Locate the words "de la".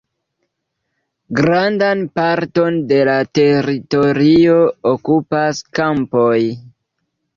2.91-3.17